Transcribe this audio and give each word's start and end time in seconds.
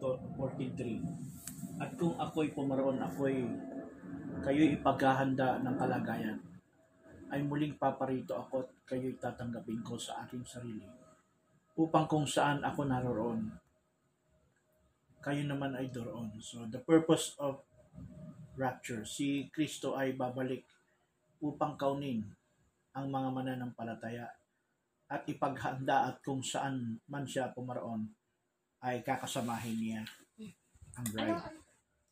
14.3 0.00 1.80
At 1.80 1.92
kung 2.00 2.16
ako'y 2.16 2.56
pumaroon, 2.56 2.96
ako'y 3.04 3.44
kayo'y 4.40 4.80
ipaghahanda 4.80 5.60
ng 5.60 5.76
kalagayan, 5.76 6.40
ay 7.30 7.44
muling 7.44 7.76
paparito 7.76 8.34
ako 8.34 8.64
at 8.64 8.70
kayo'y 8.88 9.20
tatanggapin 9.20 9.84
ko 9.84 10.00
sa 10.00 10.24
aking 10.24 10.42
sarili. 10.42 10.88
Upang 11.76 12.08
kung 12.08 12.24
saan 12.24 12.64
ako 12.64 12.88
naroroon, 12.88 13.52
kayo 15.20 15.44
naman 15.44 15.76
ay 15.76 15.92
doroon. 15.92 16.32
So 16.40 16.64
the 16.66 16.80
purpose 16.80 17.36
of 17.36 17.60
rapture, 18.56 19.04
si 19.04 19.52
Kristo 19.52 19.94
ay 19.94 20.16
babalik 20.16 20.64
upang 21.44 21.76
kaunin 21.76 22.24
ang 22.96 23.06
mga 23.12 23.28
mananampalataya 23.30 24.26
at 25.10 25.22
ipaghanda 25.28 26.10
at 26.10 26.16
kung 26.24 26.42
saan 26.42 26.98
man 27.06 27.24
siya 27.24 27.52
pumaroon 27.54 28.19
ay 28.80 29.04
kakasamahin 29.04 29.76
niya 29.76 30.02
ang 30.96 31.06
bride. 31.12 31.44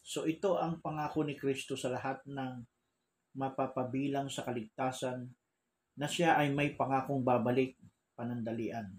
So 0.05 0.25
ito 0.25 0.57
ang 0.57 0.81
pangako 0.81 1.25
ni 1.25 1.37
Kristo 1.37 1.77
sa 1.77 1.93
lahat 1.93 2.25
ng 2.29 2.65
mapapabilang 3.37 4.33
sa 4.33 4.45
kaligtasan 4.45 5.29
na 5.99 6.09
siya 6.09 6.41
ay 6.41 6.53
may 6.53 6.73
pangakong 6.73 7.21
babalik 7.21 7.77
panandalian. 8.17 8.99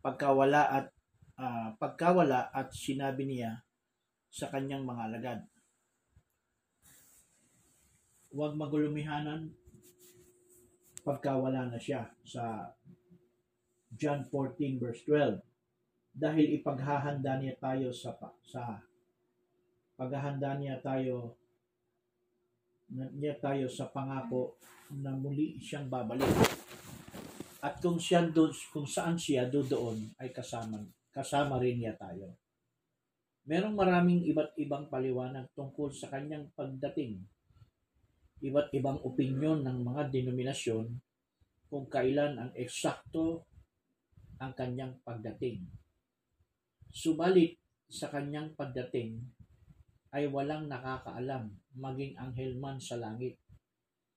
Pagkawala 0.00 0.62
at 0.68 0.86
uh, 1.40 1.72
pagkawala 1.76 2.52
at 2.52 2.72
sinabi 2.72 3.28
niya 3.28 3.64
sa 4.30 4.48
kanyang 4.48 4.84
mga 4.84 5.02
alagad. 5.10 5.40
Huwag 8.30 8.54
magulumihanan 8.54 9.50
pagkawala 11.02 11.66
na 11.72 11.80
siya 11.80 12.06
sa 12.22 12.76
John 13.90 14.22
14 14.28 14.78
verse 14.78 15.02
12 15.08 15.42
dahil 16.10 16.58
ipaghahanda 16.58 17.38
niya 17.38 17.54
tayo 17.58 17.94
sa 17.94 18.14
sa 18.42 18.82
paghahanda 19.94 20.58
niya 20.58 20.80
tayo 20.82 21.38
niya 22.90 23.38
tayo 23.38 23.70
sa 23.70 23.86
pangako 23.94 24.58
na 24.98 25.14
muli 25.14 25.54
siyang 25.62 25.86
babalik. 25.86 26.26
At 27.62 27.78
kung 27.78 28.00
siya 28.00 28.26
doon, 28.26 28.50
kung 28.72 28.88
saan 28.88 29.14
siya 29.14 29.46
doon 29.46 30.10
ay 30.18 30.34
kasama 30.34 30.82
kasama 31.14 31.62
rin 31.62 31.78
niya 31.78 31.94
tayo. 31.94 32.34
Merong 33.46 33.74
maraming 33.74 34.22
iba't 34.30 34.54
ibang 34.58 34.86
paliwanag 34.90 35.50
tungkol 35.54 35.90
sa 35.90 36.10
kanyang 36.10 36.50
pagdating. 36.54 37.18
Iba't 38.40 38.72
ibang 38.72 38.98
opinyon 39.04 39.66
ng 39.66 39.78
mga 39.84 40.08
denominasyon 40.08 40.86
kung 41.70 41.86
kailan 41.86 42.38
ang 42.40 42.50
eksakto 42.56 43.44
ang 44.40 44.56
kanyang 44.56 44.96
pagdating. 45.04 45.79
Subalit 46.90 47.54
sa 47.86 48.10
kanyang 48.10 48.50
pagdating 48.58 49.22
ay 50.10 50.26
walang 50.26 50.66
nakakaalam, 50.66 51.54
maging 51.78 52.18
anghel 52.18 52.58
man 52.58 52.82
sa 52.82 52.98
langit 52.98 53.38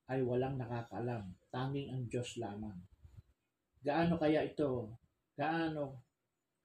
ay 0.10 0.26
walang 0.26 0.58
nakakaalam, 0.58 1.38
tanging 1.54 1.94
ang 1.94 2.10
Diyos 2.10 2.42
lamang. 2.42 2.76
Gaano 3.86 4.18
kaya 4.18 4.42
ito? 4.42 4.90
Gaano 5.38 6.02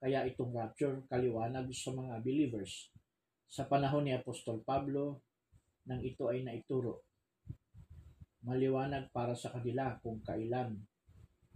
kaya 0.01 0.25
itong 0.25 0.55
rapture 0.55 1.05
kaliwanag 1.11 1.69
sa 1.75 1.91
mga 1.93 2.23
believers 2.25 2.89
sa 3.45 3.67
panahon 3.69 4.07
ni 4.07 4.15
Apostol 4.15 4.63
Pablo 4.65 5.21
nang 5.85 6.01
ito 6.01 6.25
ay 6.31 6.41
naituro. 6.41 7.05
Maliwanag 8.45 9.11
para 9.13 9.35
sa 9.35 9.51
kanila 9.51 9.93
kung 9.99 10.23
kailan 10.25 10.73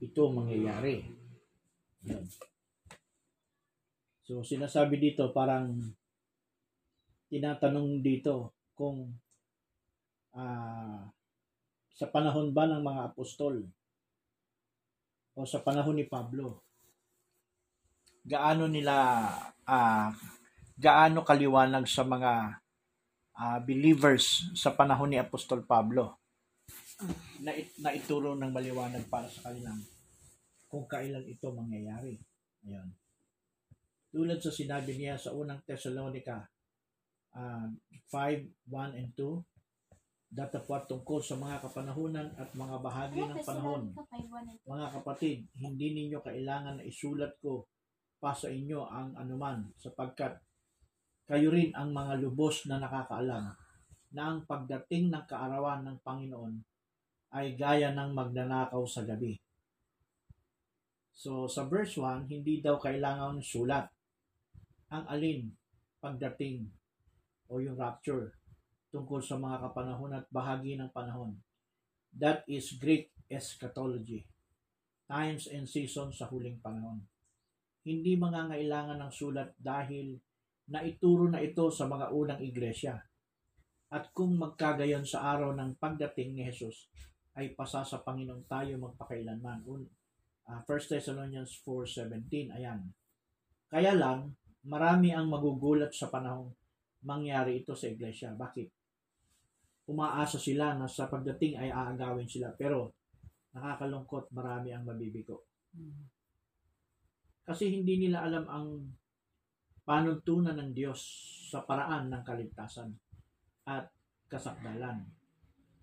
ito 0.04 0.24
mangyayari. 0.30 1.00
Yan. 2.06 2.53
So 4.24 4.40
sinasabi 4.44 5.00
dito 5.00 5.32
parang 5.36 5.96
tinatanong 7.28 8.00
dito 8.00 8.56
kung 8.72 9.12
uh, 10.36 11.00
sa 11.94 12.06
panahon 12.10 12.56
ba 12.56 12.66
ng 12.66 12.81
mga 12.81 13.02
apostol 13.14 13.64
o 15.34 15.44
sa 15.44 15.59
panahon 15.59 15.97
ni 15.97 16.06
Pablo 16.06 16.64
gaano 18.24 18.72
nila 18.72 19.28
uh, 19.68 20.09
gaano 20.80 21.22
kaliwanag 21.28 21.84
sa 21.86 22.08
mga 22.08 22.64
uh, 23.36 23.59
believers 23.59 24.47
sa 24.56 24.72
panahon 24.74 25.12
ni 25.12 25.20
Apostol 25.20 25.68
Pablo 25.68 26.18
na, 27.44 27.52
it, 27.52 27.76
na 27.81 27.92
ituro 27.92 28.34
ng 28.38 28.50
maliwanag 28.50 29.03
para 29.12 29.28
sa 29.28 29.52
kanilang 29.52 29.81
kung 30.72 30.90
kailan 30.90 31.22
ito 31.28 31.53
mangyayari. 31.53 32.18
Ayan. 32.66 32.90
Tulad 34.13 34.38
sa 34.38 34.53
sinabi 34.53 34.94
niya 34.94 35.18
sa 35.18 35.34
unang 35.34 35.66
Thessalonica 35.66 36.46
uh, 37.34 37.66
5, 38.13 38.69
1 38.69 39.00
and 39.01 39.09
2, 39.18 39.41
datapwat 40.29 40.85
tungkol 40.85 41.18
sa 41.18 41.34
mga 41.34 41.66
kapanahunan 41.66 42.29
at 42.38 42.53
mga 42.53 42.78
bahagi 42.78 43.22
ng 43.25 43.41
panahon. 43.41 43.90
Mga 44.69 44.88
kapatid, 45.02 45.50
hindi 45.57 45.97
ninyo 45.97 46.22
kailangan 46.22 46.78
na 46.78 46.85
isulat 46.85 47.38
ko 47.41 47.66
pa 48.22 48.38
sa 48.38 48.53
inyo 48.53 48.85
ang 48.85 49.18
anuman 49.18 49.66
sapagkat 49.81 50.38
kayo 51.25 51.50
rin 51.50 51.73
ang 51.73 51.90
mga 51.90 52.22
lubos 52.22 52.69
na 52.69 52.78
nakakaalam 52.78 53.50
na 54.13 54.22
ang 54.22 54.46
pagdating 54.46 55.09
ng 55.09 55.25
kaarawan 55.25 55.81
ng 55.81 55.97
Panginoon 56.06 56.53
ay 57.34 57.57
gaya 57.57 57.90
ng 57.97 58.13
magnanakaw 58.13 58.85
sa 58.85 59.02
gabi. 59.02 59.41
So 61.13 61.50
sa 61.50 61.66
verse 61.66 61.97
1, 61.97 62.29
hindi 62.29 62.62
daw 62.62 62.78
kailangan 62.78 63.41
sulat 63.41 63.90
ang 64.94 65.09
alin 65.09 65.50
pagdating 65.98 66.70
o 67.50 67.58
yung 67.58 67.74
rapture 67.74 68.38
tungkol 68.94 69.20
sa 69.26 69.42
mga 69.42 69.58
kapanahon 69.66 70.14
at 70.14 70.30
bahagi 70.30 70.78
ng 70.78 70.94
panahon. 70.94 71.42
That 72.14 72.46
is 72.46 72.78
Greek 72.78 73.09
eschatology. 73.26 74.30
Times 75.09 75.50
and 75.50 75.66
seasons 75.66 76.22
sa 76.22 76.30
huling 76.30 76.62
panahon 76.62 77.02
hindi 77.84 78.16
mangangailangan 78.16 79.00
ng 79.00 79.12
sulat 79.12 79.52
dahil 79.59 80.16
naituro 80.72 81.28
na 81.28 81.44
ito 81.44 81.68
sa 81.68 81.84
mga 81.88 82.16
unang 82.16 82.40
iglesia. 82.40 82.96
At 83.94 84.09
kung 84.16 84.40
magkagayon 84.40 85.06
sa 85.06 85.36
araw 85.36 85.53
ng 85.53 85.78
pagdating 85.78 86.34
ni 86.34 86.42
Jesus, 86.48 86.90
ay 87.38 87.53
pasa 87.53 87.84
sa 87.84 88.02
Panginoon 88.02 88.48
tayo 88.48 88.80
magpakailanman. 88.80 89.68
Uh, 89.68 90.62
1 90.66 90.92
Thessalonians 90.96 91.59
4.17, 91.62 92.56
ayan. 92.56 92.82
Kaya 93.70 93.94
lang, 93.94 94.34
marami 94.68 95.12
ang 95.12 95.28
magugulat 95.28 95.91
sa 95.91 96.07
panahong 96.07 96.51
mangyari 97.03 97.63
ito 97.63 97.75
sa 97.75 97.91
iglesia. 97.91 98.31
Bakit? 98.31 98.69
Umaasa 99.91 100.40
sila 100.40 100.79
na 100.79 100.88
sa 100.88 101.12
pagdating 101.12 101.59
ay 101.59 101.69
aagawin 101.69 102.28
sila. 102.28 102.56
Pero 102.56 102.96
nakakalungkot, 103.52 104.31
marami 104.31 104.72
ang 104.72 104.88
mabibigo. 104.88 105.44
Mm-hmm. 105.75 106.06
Kasi 107.44 107.75
hindi 107.75 108.07
nila 108.07 108.23
alam 108.23 108.46
ang 108.47 108.68
panuntunan 109.84 110.56
ng 110.56 110.72
Diyos 110.72 111.00
sa 111.52 111.68
paraan 111.68 112.07
ng 112.07 112.23
kaligtasan 112.23 112.96
at 113.68 113.91
kasakdalan. 114.31 115.03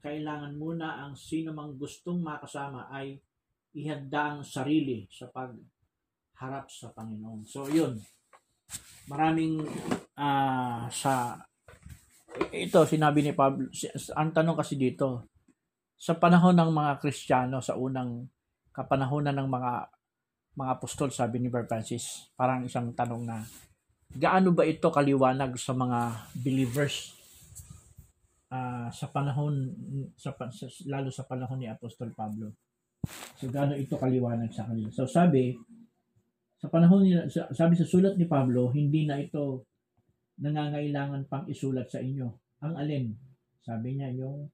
Kailangan 0.01 0.57
muna 0.57 1.05
ang 1.05 1.13
sino 1.13 1.53
mang 1.53 1.77
gustong 1.77 2.25
makasama 2.25 2.89
ay 2.89 3.21
ihanda 3.77 4.35
ang 4.35 4.41
sarili 4.41 5.05
sa 5.13 5.29
pagharap 5.29 6.73
sa 6.73 6.89
Panginoon. 6.97 7.45
So, 7.45 7.69
yun. 7.69 8.01
Maraming 9.11 9.65
uh, 10.15 10.87
sa 10.91 11.39
ito 12.55 12.81
sinabi 12.87 13.27
ni 13.27 13.33
Pablo 13.35 13.67
ang 14.15 14.31
tanong 14.31 14.57
kasi 14.57 14.79
dito 14.79 15.29
sa 16.01 16.17
panahon 16.17 16.57
ng 16.57 16.71
mga 16.73 16.93
Kristiyano 17.03 17.61
sa 17.61 17.77
unang 17.77 18.25
kapanahonan 18.73 19.37
ng 19.37 19.49
mga 19.51 19.73
mga 20.57 20.71
apostol, 20.77 21.09
sabi 21.15 21.39
ni 21.39 21.49
Brother 21.49 21.69
Francis. 21.69 22.31
Parang 22.35 22.67
isang 22.67 22.91
tanong 22.93 23.23
na, 23.23 23.45
gaano 24.11 24.51
ba 24.51 24.67
ito 24.67 24.91
kaliwanag 24.91 25.55
sa 25.55 25.73
mga 25.73 26.31
believers 26.35 27.15
uh, 28.51 28.91
sa 28.91 29.07
panahon, 29.15 29.71
sa, 30.19 30.35
sa, 30.51 30.67
lalo 30.91 31.09
sa 31.09 31.25
panahon 31.25 31.63
ni 31.63 31.69
Apostol 31.71 32.11
Pablo? 32.13 32.53
So, 33.39 33.49
gaano 33.49 33.79
ito 33.79 33.97
kaliwanag 33.97 34.53
sa 34.53 34.69
kanila? 34.69 34.91
So, 34.93 35.09
sabi, 35.09 35.57
sa 36.61 36.69
panahon 36.69 37.03
nila, 37.03 37.25
sabi 37.33 37.75
sa 37.75 37.89
sulat 37.89 38.21
ni 38.21 38.29
Pablo, 38.29 38.69
hindi 38.71 39.09
na 39.09 39.17
ito 39.17 39.65
nangangailangan 40.41 41.25
pang 41.27 41.49
isulat 41.49 41.89
sa 41.89 42.05
inyo. 42.05 42.29
Ang 42.61 42.75
alin? 42.77 43.05
Sabi 43.65 43.97
niya, 43.97 44.13
yung 44.13 44.49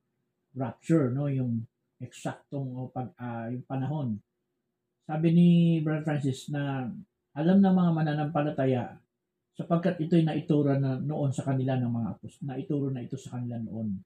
rapture, 0.55 1.11
no? 1.11 1.27
yung 1.27 1.67
eksaktong 1.99 2.71
o 2.79 2.89
pag, 2.95 3.11
uh, 3.19 3.51
yung 3.51 3.67
panahon 3.67 4.19
sabi 5.07 5.31
ni 5.31 5.49
Brother 5.87 6.03
Francis 6.03 6.51
na 6.51 6.91
alam 7.39 7.59
ng 7.63 7.75
mga 7.79 7.91
mananampalataya 7.95 8.99
sapagkat 9.55 10.03
ito'y 10.03 10.27
naituro 10.27 10.75
na 10.75 10.99
noon 10.99 11.31
sa 11.31 11.47
kanila 11.47 11.79
ng 11.79 11.89
mga 11.89 12.09
apostol. 12.19 12.45
Naituro 12.51 12.91
na 12.91 13.07
ito 13.07 13.15
sa 13.15 13.39
kanila 13.39 13.57
noon. 13.63 14.03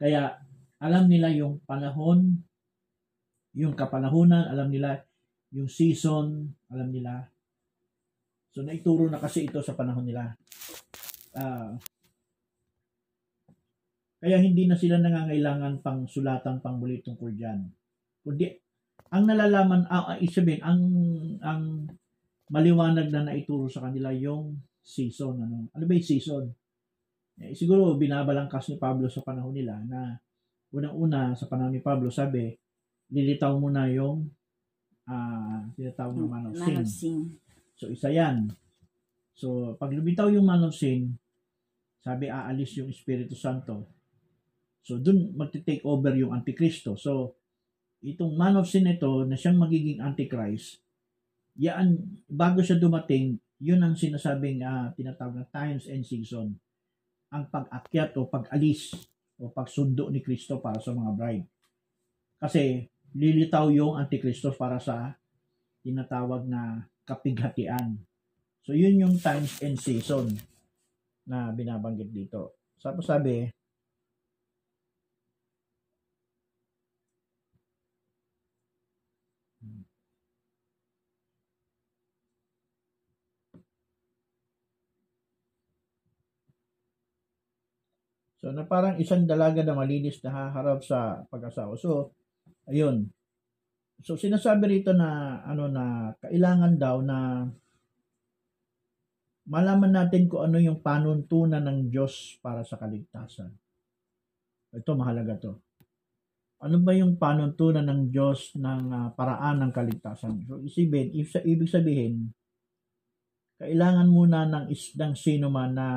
Kaya 0.00 0.32
alam 0.80 1.04
nila 1.12 1.28
yung 1.36 1.60
panahon, 1.68 2.40
yung 3.52 3.76
kapanahunan, 3.76 4.48
alam 4.48 4.72
nila 4.72 4.96
yung 5.50 5.70
season, 5.70 6.54
alam 6.70 6.90
nila 6.94 7.30
So 8.50 8.66
naituro 8.66 9.06
na 9.06 9.22
kasi 9.22 9.46
ito 9.46 9.62
sa 9.62 9.78
panahon 9.78 10.02
nila. 10.02 10.26
Ah, 11.38 11.70
kaya 14.20 14.36
hindi 14.42 14.66
na 14.66 14.76
sila 14.76 14.98
nangangailangan 14.98 15.80
pang 15.80 16.04
sulatan 16.04 16.58
pang 16.58 16.76
muli 16.82 17.00
tungkol 17.00 17.30
dyan. 17.30 17.70
Kundi, 18.26 18.50
ang 19.14 19.24
nalalaman, 19.24 19.86
ah, 19.86 20.14
ah, 20.14 20.18
isabihin, 20.18 20.60
ang, 20.60 20.82
ang 21.40 21.62
maliwanag 22.50 23.08
na 23.08 23.30
naituro 23.30 23.70
sa 23.70 23.86
kanila 23.86 24.10
yung 24.12 24.58
season. 24.82 25.40
Ano, 25.40 25.70
ano 25.70 25.84
ba 25.86 25.92
yung 25.94 26.10
season? 26.10 26.44
Eh, 27.40 27.54
siguro 27.56 27.96
binabalangkas 27.96 28.74
ni 28.74 28.76
Pablo 28.76 29.08
sa 29.08 29.24
panahon 29.24 29.54
nila 29.54 29.78
na 29.86 30.18
unang-una 30.74 31.32
sa 31.38 31.48
panahon 31.48 31.72
ni 31.72 31.80
Pablo 31.80 32.12
sabi, 32.12 32.50
lilitaw 33.14 33.56
mo 33.56 33.72
na 33.72 33.88
yung 33.88 34.26
uh, 35.10 35.58
tinatawag 35.74 36.14
ng 36.14 36.30
man 36.30 36.44
of 36.46 36.54
sin. 36.54 36.66
Man 36.70 36.82
of 36.86 36.88
sin. 36.88 37.18
So 37.74 37.90
isa 37.90 38.08
yan. 38.14 38.54
So 39.34 39.74
pag 39.74 39.90
lumitaw 39.90 40.30
yung 40.30 40.46
man 40.46 40.62
of 40.62 40.76
sin, 40.76 41.18
sabi 42.00 42.30
aalis 42.30 42.78
yung 42.78 42.94
Espiritu 42.94 43.34
Santo. 43.34 43.90
So 44.86 45.02
dun 45.02 45.34
magte-take 45.34 45.82
over 45.82 46.14
yung 46.14 46.30
Antikristo. 46.30 46.94
So 46.94 47.34
itong 48.00 48.38
man 48.38 48.56
of 48.56 48.70
sin 48.70 48.88
ito 48.88 49.26
na 49.26 49.36
siyang 49.36 49.58
magiging 49.60 50.00
Antichrist, 50.00 50.80
yan, 51.60 52.20
bago 52.24 52.64
siya 52.64 52.80
dumating, 52.80 53.36
yun 53.60 53.84
ang 53.84 53.92
sinasabing 53.92 54.64
uh, 54.64 54.88
tinatawag 54.96 55.44
na 55.44 55.46
times 55.52 55.84
and 55.90 56.06
season. 56.06 56.56
Ang 57.28 57.44
pag-akyat 57.52 58.16
o 58.16 58.24
pag-alis 58.24 58.96
o 59.36 59.52
pagsundo 59.52 60.08
ni 60.08 60.24
Kristo 60.24 60.60
para 60.60 60.80
sa 60.80 60.96
mga 60.96 61.12
bride. 61.12 61.46
Kasi 62.40 62.88
lilitaw 63.14 63.70
yung 63.74 63.98
Antikristo 63.98 64.54
para 64.54 64.78
sa 64.78 65.14
tinatawag 65.82 66.46
na 66.46 66.86
kapighatian. 67.08 67.98
So 68.62 68.76
yun 68.76 69.00
yung 69.02 69.16
times 69.18 69.58
and 69.64 69.80
season 69.80 70.38
na 71.26 71.50
binabanggit 71.50 72.10
dito. 72.12 72.60
Tapos 72.78 73.06
sabi, 73.08 73.50
So, 88.40 88.56
na 88.56 88.64
parang 88.64 88.96
isang 88.96 89.28
dalaga 89.28 89.60
na 89.60 89.76
malinis 89.76 90.16
na 90.24 90.32
haharap 90.32 90.80
sa 90.80 91.28
pag-asawa. 91.28 91.76
So, 91.76 92.16
ayun. 92.70 93.10
So, 94.00 94.16
sinasabi 94.16 94.80
rito 94.80 94.96
na, 94.96 95.42
ano 95.44 95.68
na, 95.68 96.14
kailangan 96.24 96.80
daw 96.80 97.04
na 97.04 97.44
malaman 99.50 99.92
natin 99.92 100.30
kung 100.30 100.48
ano 100.48 100.56
yung 100.56 100.80
panuntunan 100.80 101.60
ng 101.60 101.90
Diyos 101.90 102.38
para 102.40 102.64
sa 102.64 102.80
kaligtasan. 102.80 103.50
Ito, 104.72 104.94
mahalaga 104.94 105.36
to. 105.36 105.52
Ano 106.62 106.78
ba 106.80 106.94
yung 106.94 107.18
panuntunan 107.18 107.84
ng 107.84 108.02
Diyos 108.14 108.54
ng 108.56 108.82
uh, 108.88 109.08
paraan 109.18 109.64
ng 109.66 109.72
kaligtasan? 109.74 110.46
So, 110.46 110.62
isipin, 110.62 111.10
ibig 111.44 111.68
sabihin, 111.68 112.30
kailangan 113.60 114.08
muna 114.08 114.48
ng 114.48 114.64
isdang 114.72 115.12
sino 115.12 115.52
man 115.52 115.76
na 115.76 115.88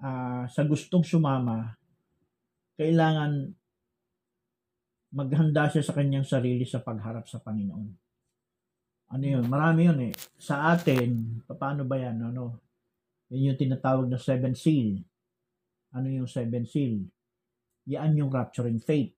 uh, 0.00 0.44
sa 0.48 0.62
gustong 0.64 1.04
sumama, 1.04 1.76
kailangan 2.78 3.57
maghanda 5.12 5.72
siya 5.72 5.84
sa 5.84 5.96
kanyang 5.96 6.26
sarili 6.26 6.68
sa 6.68 6.84
pagharap 6.84 7.24
sa 7.28 7.40
Panginoon. 7.40 7.88
Ano 9.08 9.24
yun? 9.24 9.44
Marami 9.48 9.88
yun 9.88 10.00
eh. 10.12 10.14
Sa 10.36 10.68
atin, 10.68 11.40
paano 11.48 11.88
ba 11.88 11.96
yan? 11.96 12.20
Ano? 12.28 12.60
Yun 13.32 13.52
yung 13.52 13.60
tinatawag 13.60 14.04
na 14.08 14.20
seven 14.20 14.52
seal. 14.52 15.00
Ano 15.96 16.12
yung 16.12 16.28
seven 16.28 16.68
seal? 16.68 17.08
Yan 17.88 18.20
yung 18.20 18.28
rapturing 18.28 18.84
faith. 18.84 19.16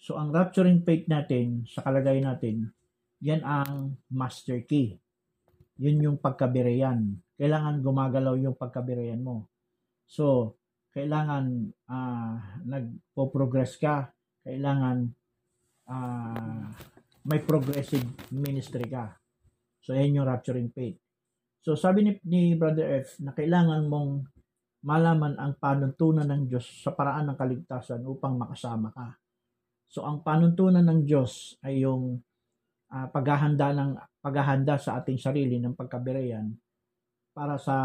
So, 0.00 0.16
ang 0.16 0.32
rapturing 0.32 0.80
faith 0.80 1.04
natin, 1.12 1.68
sa 1.68 1.84
kalagay 1.84 2.24
natin, 2.24 2.72
yan 3.20 3.44
ang 3.44 4.00
master 4.08 4.64
key. 4.64 4.96
Yun 5.76 6.00
yung 6.00 6.16
pagkabireyan. 6.16 7.20
Kailangan 7.36 7.84
gumagalaw 7.84 8.32
yung 8.40 8.56
pagkabireyan 8.56 9.20
mo. 9.20 9.52
So, 10.08 10.56
kailangan 10.96 11.68
uh, 11.84 12.36
nagpo-progress 12.64 13.76
ka, 13.76 14.08
kailangan 14.50 15.06
uh, 15.86 16.66
may 17.30 17.38
progressive 17.46 18.02
ministry 18.34 18.90
ka. 18.90 19.14
So, 19.78 19.94
yan 19.94 20.18
yung 20.18 20.26
rapturing 20.26 20.74
faith. 20.74 20.98
So, 21.62 21.78
sabi 21.78 22.02
ni, 22.02 22.12
ni 22.26 22.58
Brother 22.58 23.06
F 23.06 23.22
na 23.22 23.30
kailangan 23.30 23.86
mong 23.86 24.26
malaman 24.82 25.36
ang 25.38 25.54
panuntunan 25.60 26.26
ng 26.26 26.50
Diyos 26.50 26.66
sa 26.82 26.90
paraan 26.96 27.30
ng 27.30 27.38
kaligtasan 27.38 28.02
upang 28.02 28.34
makasama 28.34 28.90
ka. 28.90 29.14
So, 29.86 30.02
ang 30.02 30.24
panuntunan 30.26 30.82
ng 30.82 31.06
Diyos 31.06 31.60
ay 31.62 31.84
yung 31.84 32.18
uh, 32.90 33.06
paghahanda 33.12 33.70
ng 33.76 33.90
paghahanda 34.18 34.80
sa 34.80 34.98
ating 34.98 35.20
sarili 35.20 35.60
ng 35.60 35.76
pagkabireyan 35.76 36.48
para 37.36 37.60
sa 37.60 37.76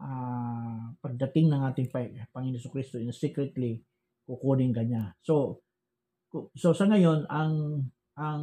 uh, 0.00 0.82
pagdating 1.02 1.50
ng 1.50 1.62
ating 1.66 1.88
Panginoon 2.30 2.70
Kristo 2.72 2.96
in 3.02 3.10
secretly 3.10 3.82
kukunin 4.26 4.74
kanya. 4.74 5.14
So 5.22 5.62
so 6.58 6.74
sa 6.74 6.84
ngayon 6.90 7.30
ang 7.30 7.86
ang 8.18 8.42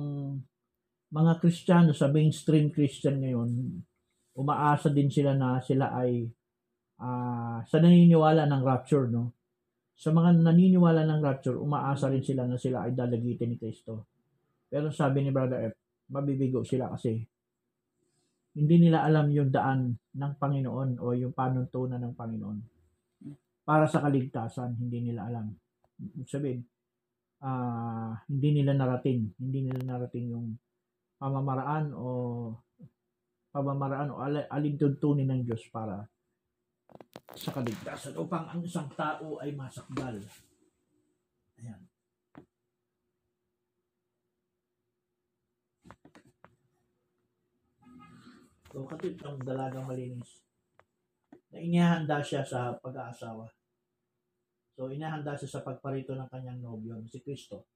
mga 1.13 1.37
Kristiyano 1.37 1.93
sa 1.93 2.09
mainstream 2.09 2.73
Christian 2.73 3.21
ngayon 3.21 3.51
umaasa 4.33 4.89
din 4.89 5.13
sila 5.13 5.37
na 5.37 5.61
sila 5.61 5.93
ay 5.93 6.25
uh, 6.97 7.61
sa 7.61 7.77
naniniwala 7.77 8.49
ng 8.49 8.63
rapture 8.65 9.07
no. 9.09 9.35
Sa 9.93 10.09
mga 10.09 10.41
naniniwala 10.41 11.05
ng 11.05 11.21
rapture, 11.21 11.61
umaasa 11.61 12.09
rin 12.09 12.25
sila 12.25 12.49
na 12.49 12.57
sila 12.57 12.89
ay 12.89 12.97
dalagitin 12.97 13.53
ni 13.53 13.57
Kristo. 13.61 14.09
Pero 14.65 14.89
sabi 14.89 15.21
ni 15.21 15.29
Brother 15.29 15.69
F, 15.69 15.77
mabibigo 16.09 16.65
sila 16.65 16.89
kasi 16.89 17.21
hindi 18.57 18.75
nila 18.81 19.05
alam 19.05 19.29
yung 19.29 19.53
daan 19.53 19.93
ng 19.93 20.33
Panginoon 20.37 20.97
o 20.97 21.13
yung 21.13 21.33
panuntunan 21.33 22.01
ng 22.01 22.13
Panginoon. 22.17 22.59
Para 23.63 23.85
sa 23.85 24.01
kaligtasan, 24.01 24.75
hindi 24.81 25.13
nila 25.13 25.29
alam. 25.29 25.53
Sabihin, 26.27 26.65
uh, 27.43 28.11
hindi 28.31 28.49
nila 28.61 28.73
narating, 28.73 29.35
hindi 29.37 29.67
nila 29.67 29.81
narating 29.83 30.31
yung 30.31 30.47
pamamaraan 31.19 31.95
o 31.95 32.07
pamamaraan 33.53 34.09
o 34.11 34.17
alintuntunin 34.49 35.29
ng 35.29 35.41
Diyos 35.45 35.63
para 35.69 36.03
sa 37.33 37.49
kaligtasan 37.53 38.17
upang 38.17 38.45
ang 38.49 38.61
isang 38.61 38.89
tao 38.93 39.41
ay 39.41 39.53
masakdal. 39.53 40.21
Ayan. 41.61 41.81
So, 48.73 48.89
katulad 48.89 49.21
ng 49.21 49.45
dalagang 49.45 49.85
malinis 49.85 50.41
na 51.53 51.61
inihanda 51.61 52.25
siya 52.25 52.41
sa 52.41 52.73
pag-aasawa. 52.81 53.45
So, 54.73 54.89
inihanda 54.89 55.37
siya 55.37 55.59
sa 55.59 55.65
pagparito 55.65 56.17
ng 56.17 56.29
kanyang 56.33 56.65
nobyo, 56.65 56.97
si 57.05 57.21
Kristo. 57.21 57.69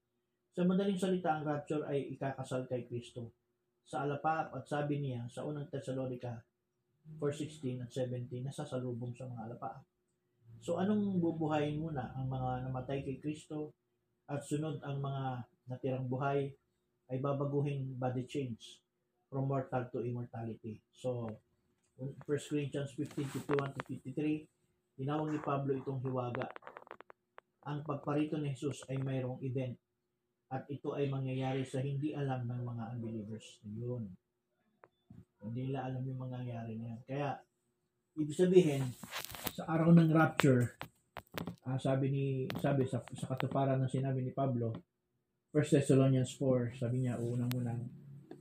Sa 0.50 0.66
madaling 0.66 0.98
salita, 0.98 1.38
ang 1.38 1.46
rapture 1.46 1.86
ay 1.86 2.10
ikakasal 2.18 2.66
kay 2.66 2.90
Kristo. 2.90 3.38
Sa 3.86 4.02
alapap 4.02 4.50
at 4.50 4.66
sabi 4.66 4.98
niya 4.98 5.24
sa 5.30 5.46
unang 5.46 5.70
Thessalonica 5.70 6.42
4.16 7.16 7.80
at 7.80 7.90
17, 7.94 8.44
nasasalubong 8.44 9.14
sa 9.16 9.24
mga 9.30 9.48
alapap. 9.48 9.80
So, 10.58 10.82
anong 10.82 11.22
bubuhayin 11.22 11.78
muna? 11.78 12.12
Ang 12.18 12.28
mga 12.28 12.68
namatay 12.68 13.06
kay 13.06 13.22
Kristo 13.22 13.72
at 14.26 14.42
sunod 14.42 14.82
ang 14.82 14.98
mga 14.98 15.46
natirang 15.70 16.10
buhay 16.10 16.50
ay 17.08 17.16
babaguhin 17.22 17.96
body 17.96 18.28
change 18.28 18.82
from 19.30 19.48
mortal 19.48 19.86
to 19.88 20.04
immortality. 20.04 20.82
So, 20.92 21.30
1 21.96 22.18
Corinthians 22.26 22.92
15, 22.94 23.46
51 23.46 23.74
to 23.74 23.80
53, 23.86 24.46
tinawag 24.98 25.32
ni 25.32 25.40
Pablo 25.40 25.72
itong 25.78 26.02
hiwaga. 26.04 26.46
Ang 27.66 27.82
pagparito 27.82 28.38
ni 28.38 28.54
Jesus 28.54 28.86
ay 28.86 29.02
mayroong 29.02 29.42
event 29.42 29.74
at 30.48 30.64
ito 30.72 30.96
ay 30.96 31.10
mangyayari 31.12 31.66
sa 31.66 31.82
hindi 31.82 32.14
alam 32.16 32.48
ng 32.48 32.62
mga 32.64 32.84
unbelievers. 32.96 33.60
Yun. 33.68 34.08
Hindi 35.44 35.70
nila 35.70 35.90
alam 35.90 36.02
yung 36.02 36.20
mangyayari 36.22 36.78
na 36.80 36.94
yan. 36.94 37.00
Kaya, 37.04 37.28
ibig 38.16 38.34
sabihin, 38.34 38.82
sa 39.52 39.68
araw 39.68 39.92
ng 39.92 40.10
rapture, 40.10 40.78
uh, 41.68 41.78
sabi 41.78 42.08
ni 42.08 42.24
sabi 42.58 42.88
sa, 42.88 43.04
sa 43.12 43.26
katuparan 43.28 43.78
ng 43.82 43.92
sinabi 43.92 44.24
ni 44.24 44.32
Pablo, 44.32 44.72
1 45.52 45.80
Thessalonians 45.80 46.32
4, 46.36 46.80
sabi 46.80 47.04
niya, 47.04 47.20
unang-unang 47.20 47.84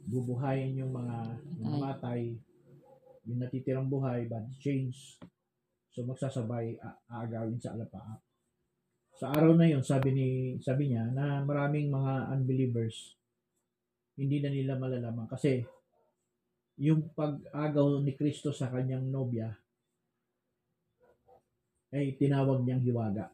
bubuhayin 0.07 0.79
yung 0.79 0.95
mga 0.95 1.15
namatay, 1.59 2.35
yung 3.27 3.39
natitirang 3.43 3.91
buhay, 3.91 4.27
body 4.31 4.55
change. 4.63 5.19
So 5.91 6.07
magsasabay 6.07 6.79
aagawin 7.11 7.59
sa 7.59 7.75
alapaap. 7.75 8.26
Sa 9.17 9.33
araw 9.33 9.57
na 9.57 9.65
yon, 9.65 9.81
sabi 9.81 10.13
ni 10.13 10.27
sabi 10.61 10.93
niya 10.93 11.09
na 11.09 11.41
maraming 11.41 11.89
mga 11.89 12.37
unbelievers 12.37 13.17
hindi 14.13 14.37
na 14.37 14.53
nila 14.53 14.77
malalaman 14.77 15.25
kasi 15.25 15.65
yung 16.77 17.09
pag-agaw 17.17 18.05
ni 18.05 18.13
Kristo 18.13 18.53
sa 18.53 18.69
kanyang 18.69 19.09
nobya 19.09 19.49
ay 21.89 22.13
tinawag 22.13 22.61
niyang 22.61 22.85
hiwaga. 22.85 23.33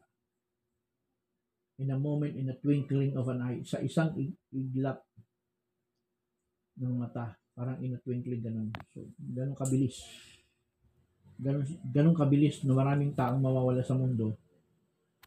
In 1.76 1.92
a 1.92 1.98
moment, 1.98 2.32
in 2.32 2.48
a 2.48 2.56
twinkling 2.56 3.12
of 3.18 3.28
an 3.28 3.44
eye, 3.44 3.60
sa 3.66 3.82
isang 3.82 4.14
ig- 4.16 4.40
iglap 4.54 5.04
ng 6.80 6.96
mata, 6.96 7.34
parang 7.52 7.76
in 7.84 7.98
a 7.98 8.00
twinkling 8.00 8.40
ganun. 8.40 8.70
So, 8.94 9.04
ganun 9.18 9.58
kabilis. 9.58 10.00
Ganun, 11.36 11.66
ganun 11.92 12.16
kabilis 12.16 12.62
na 12.62 12.72
maraming 12.72 13.12
taong 13.12 13.42
mawawala 13.42 13.82
sa 13.82 13.98
mundo 13.98 14.38